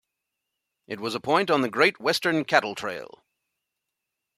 [0.87, 3.23] It was a point on the Great Western Cattle Trail.